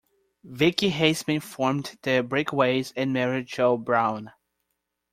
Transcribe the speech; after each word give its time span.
Vicky 0.43 0.89
Haseman 0.89 1.43
formed 1.43 1.99
the 2.01 2.23
Breakaways, 2.27 2.91
and 2.97 3.13
married 3.13 3.45
Joe 3.45 3.77
Brown. 3.77 4.31